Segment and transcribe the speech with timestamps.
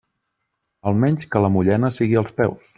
[0.91, 2.69] Almenys que la mullena sigui als peus.